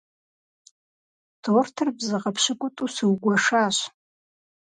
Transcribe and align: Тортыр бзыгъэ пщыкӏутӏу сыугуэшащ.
Тортыр 1.41 1.87
бзыгъэ 1.97 2.31
пщыкӏутӏу 2.35 2.87
сыугуэшащ. 2.95 3.77